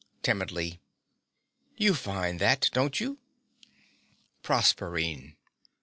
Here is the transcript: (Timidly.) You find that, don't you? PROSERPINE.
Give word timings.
(Timidly.) 0.23 0.81
You 1.77 1.93
find 1.93 2.39
that, 2.39 2.71
don't 2.73 2.99
you? 2.99 3.19
PROSERPINE. 4.41 5.35